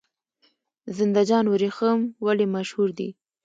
[0.97, 3.09] زنده جان وریښم ولې مشهور دي؟